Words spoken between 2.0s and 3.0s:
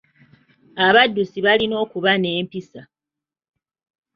n'empisa.